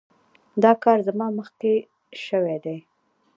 دا 0.63 0.71
کار 0.83 0.97
زما 1.07 1.27
مخکې 1.39 1.73
شوی 2.25 2.57
دی. 2.65 2.77